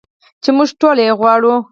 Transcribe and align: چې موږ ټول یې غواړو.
چې 0.43 0.49
موږ 0.57 0.69
ټول 0.79 0.97
یې 1.05 1.11
غواړو. 1.19 1.53